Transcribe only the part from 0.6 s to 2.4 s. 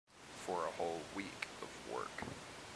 a whole week of work.